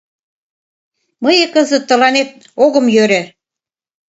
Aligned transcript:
Мые 1.23 1.45
кызыт 1.53 1.83
тыланет 1.89 2.29
огым 2.63 2.85
йӧрӧ. 2.95 3.21